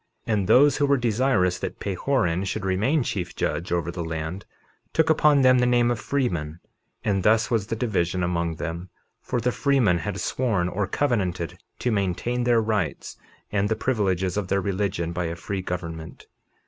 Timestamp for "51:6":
0.27-0.33